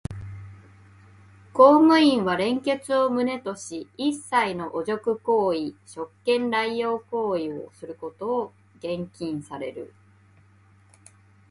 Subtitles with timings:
[1.53, 9.93] 公務員は廉潔を旨とし、一切の汚辱行為、職権濫用行為をすることを厳禁される。